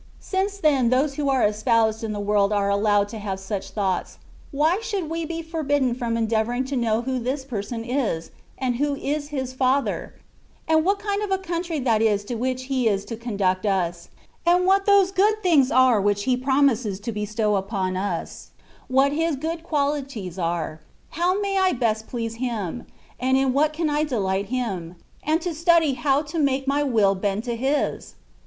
Since 0.19 0.57
then 0.57 0.89
those 0.89 1.13
who 1.13 1.29
are 1.29 1.43
espoused 1.43 2.03
in 2.03 2.11
the 2.11 2.19
world 2.19 2.51
are 2.51 2.71
allowed 2.71 3.07
to 3.09 3.19
have 3.19 3.39
such 3.39 3.69
thoughts, 3.69 4.17
why 4.49 4.79
should 4.81 5.11
we 5.11 5.25
be 5.25 5.43
forbidden 5.43 5.93
from 5.93 6.17
endeavouring 6.17 6.63
to 6.63 6.75
know 6.75 7.03
who 7.03 7.19
this 7.19 7.45
person 7.45 7.85
is, 7.85 8.31
and 8.57 8.77
who 8.77 8.95
is 8.95 9.27
his 9.27 9.53
Father, 9.53 10.15
and 10.67 10.83
what 10.83 10.97
kind 10.97 11.21
of 11.21 11.29
a 11.29 11.37
country 11.37 11.77
that 11.81 12.01
is 12.01 12.25
to 12.25 12.33
which 12.33 12.63
he 12.63 12.87
is 12.87 13.05
to 13.05 13.15
conduct 13.15 13.63
us, 13.67 14.09
and 14.43 14.65
what 14.65 14.87
those 14.87 15.11
good 15.11 15.43
things 15.43 15.69
are 15.69 16.01
which 16.01 16.23
he 16.23 16.35
promises 16.35 16.99
to 17.01 17.11
bestow 17.11 17.55
upon 17.55 17.95
us, 17.95 18.49
what 18.87 19.11
his 19.11 19.35
good 19.35 19.61
qualities 19.61 20.39
are, 20.39 20.79
how 21.09 21.37
I 21.37 21.41
may 21.41 21.73
best 21.77 22.07
please 22.07 22.37
him, 22.37 22.87
and 23.19 23.37
in 23.37 23.53
what 23.53 23.77
1 23.77 23.85
can 23.87 24.05
delight 24.07 24.47
him, 24.47 24.95
and 25.21 25.39
to 25.43 25.53
study 25.53 25.93
how 25.93 26.23
to 26.23 26.39
make 26.39 26.67
my 26.67 26.81
will 26.81 27.13
bend 27.13 27.43
to 27.43 27.55
His 27.55 28.15